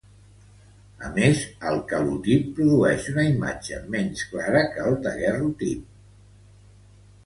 [1.07, 1.43] A més,
[1.73, 5.89] el calotip produeix una imatge menys clara que el daguerreotip.